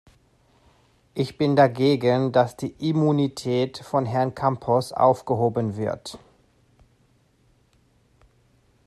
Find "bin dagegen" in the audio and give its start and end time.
1.37-2.31